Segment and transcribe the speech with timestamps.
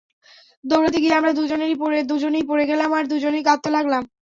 [0.63, 1.31] দৌড়াতে গিয়ে আমরা
[1.37, 4.03] দুজনেই পড়ে গেলাম আর দুজনেই কাঁদতে লাগলাম।